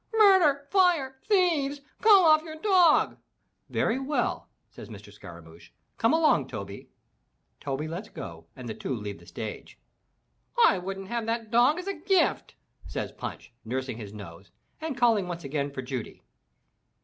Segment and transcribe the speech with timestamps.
[0.17, 0.65] "Murder!
[0.71, 1.19] Fire!
[1.29, 1.81] Thieves!
[2.01, 3.17] Call ofif your dog!*'
[3.69, 5.13] "Very well," says Mr.
[5.13, 6.89] Scaramouch, "come along, Toby!"
[7.59, 9.77] Toby lets go and the two leave the stage.
[10.65, 12.55] "I wouldn't have that dog as a gift,"
[12.87, 14.49] says Punch, nursing his nose
[14.81, 16.23] and calling once again for Judy.